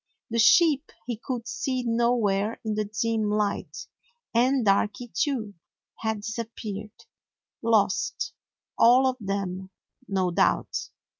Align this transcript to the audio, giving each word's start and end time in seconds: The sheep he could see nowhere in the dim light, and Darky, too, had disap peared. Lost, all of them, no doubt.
The 0.31 0.39
sheep 0.39 0.91
he 1.05 1.15
could 1.15 1.47
see 1.47 1.83
nowhere 1.85 2.59
in 2.65 2.73
the 2.73 2.85
dim 2.85 3.29
light, 3.29 3.85
and 4.33 4.65
Darky, 4.65 5.11
too, 5.13 5.53
had 5.99 6.23
disap 6.23 6.49
peared. 6.55 7.05
Lost, 7.61 8.33
all 8.79 9.05
of 9.05 9.17
them, 9.19 9.69
no 10.07 10.31
doubt. 10.31 10.89